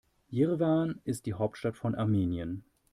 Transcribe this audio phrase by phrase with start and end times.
[0.31, 2.63] Jerewan ist die Hauptstadt von Armenien.